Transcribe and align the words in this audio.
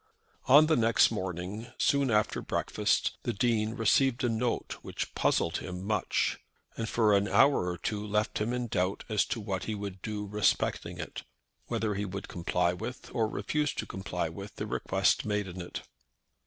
On 0.45 0.65
the 0.65 0.75
next 0.75 1.11
morning, 1.11 1.67
soon 1.77 2.09
after 2.09 2.41
breakfast, 2.41 3.19
the 3.21 3.33
Dean 3.33 3.75
received 3.75 4.23
a 4.23 4.29
note 4.29 4.77
which 4.81 5.13
puzzled 5.13 5.57
him 5.59 5.83
much, 5.83 6.39
and 6.75 6.89
for 6.89 7.15
an 7.15 7.27
hour 7.27 7.69
or 7.69 7.77
two 7.77 8.03
left 8.03 8.39
him 8.41 8.51
in 8.51 8.65
doubt 8.65 9.03
as 9.09 9.25
to 9.25 9.39
what 9.39 9.65
he 9.65 9.75
would 9.75 10.01
do 10.01 10.25
respecting 10.25 10.97
it, 10.97 11.21
whether 11.67 11.93
he 11.93 12.05
would 12.05 12.27
comply 12.27 12.73
with, 12.73 13.11
or 13.13 13.27
refuse 13.27 13.75
to 13.75 13.85
comply 13.85 14.27
with, 14.27 14.55
the 14.55 14.65
request 14.65 15.23
made 15.23 15.47
in 15.47 15.61
it. 15.61 15.83